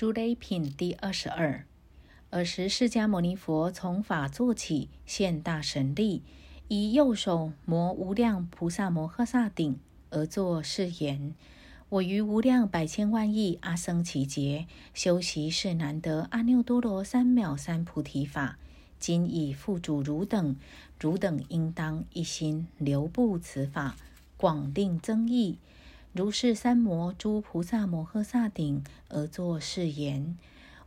[0.00, 1.66] 诸雷品第二十二。
[2.30, 6.22] 尔时，释迦牟尼佛从法座起，现大神力，
[6.68, 9.78] 以右手摩无量菩萨摩诃萨顶，
[10.08, 11.34] 而作是言
[11.90, 18.56] ：“我于无量百千万亿阿僧祇劫，修习是难得阿耨多罗三藐三菩提法。
[18.98, 20.56] 今以付嘱汝等，
[20.98, 23.96] 汝等应当一心留步此法，
[24.38, 25.58] 广定增益。
[26.12, 30.36] 如是三摩诸菩萨摩诃萨顶，而作是言。”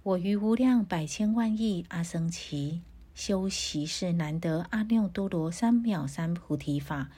[0.04, 2.82] 我于无量百千万亿阿僧祇
[3.16, 7.10] 修习是难得阿耨多罗三藐三菩提法，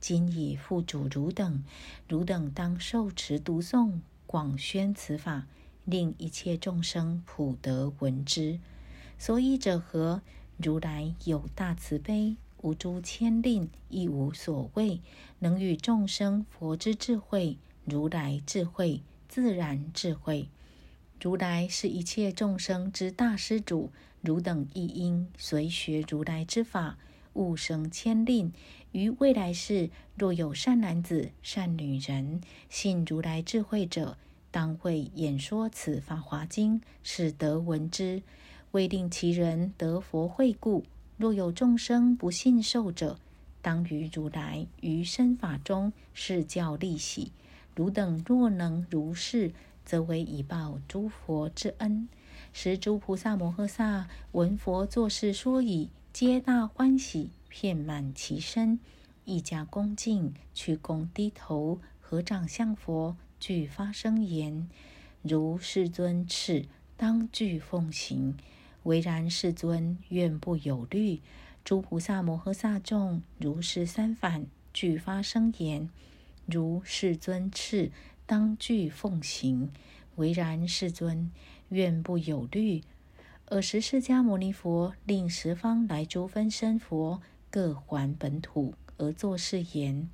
[0.00, 1.62] 今以付嘱汝等，
[2.08, 5.46] 汝等当受持读诵广宣此法，
[5.84, 8.58] 令一切众生普得闻之。
[9.18, 10.22] 所以者何？
[10.56, 15.00] 如来有大慈悲，无诸牵令，亦无所谓，
[15.40, 20.48] 能与众生佛之智慧，如来智慧，自然智慧。
[21.20, 23.90] 如来是一切众生之大施主，
[24.20, 26.98] 汝等亦应随学如来之法，
[27.34, 28.52] 勿生牵令。
[28.92, 34.18] 于未来世，若有善男子、善女人信如来智慧者，
[34.50, 38.22] 当会演说此《法华经》，使得闻之，
[38.72, 40.84] 为令其人得佛慧故。
[41.16, 43.18] 若有众生不信受者，
[43.60, 47.32] 当于如来于身法中示教利喜。
[47.74, 49.52] 汝等若能如是。
[49.84, 52.08] 则为以报诸佛之恩，
[52.52, 58.78] 使诸菩萨摩诃萨闻佛作是说已，皆大欢喜，遍满其身，
[59.24, 64.68] 一家恭敬，屈躬低头，合掌向佛，具发声言：
[65.22, 66.66] 如世尊敕，
[66.96, 68.36] 当具奉行。
[68.84, 71.20] 唯然，世尊愿不有虑。
[71.64, 75.88] 诸菩萨摩诃萨众如是三反，具发生言：
[76.46, 77.90] 如世尊敕。
[78.24, 79.70] 当具奉行，
[80.16, 81.30] 唯然，世尊，
[81.68, 82.82] 愿不有虑。
[83.46, 90.08] 尔时，释迦牟尼佛令十方来诸分身佛各还本土，而作是言：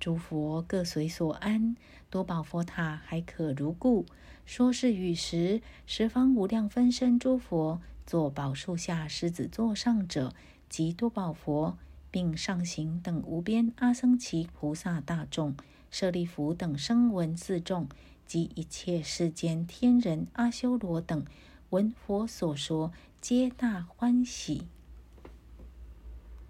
[0.00, 1.76] 诸佛各随所安，
[2.08, 4.06] 多宝佛塔还可如故。
[4.46, 10.32] 说是语时，十方无量分身诸佛坐宝树下狮子座上者，
[10.70, 11.76] 及多宝佛，
[12.10, 15.54] 并上行等无边阿僧祇菩萨大众。
[15.90, 17.88] 舍利弗等声闻四众
[18.24, 21.24] 及一切世间天人阿修罗等
[21.68, 24.62] 闻佛所说，皆大欢喜。